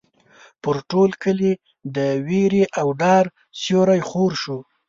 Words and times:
پر 0.63 0.75
ټول 0.89 1.09
کلي 1.23 1.53
د 1.95 1.97
وېرې 2.27 2.63
او 2.79 2.87
ډار 3.01 3.25
سیوری 3.61 4.01
خور 4.09 4.31
شو. 4.41 4.57